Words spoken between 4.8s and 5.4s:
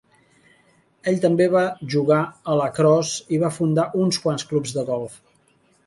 de golf.